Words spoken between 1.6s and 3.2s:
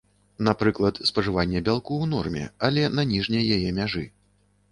бялку ў норме, але на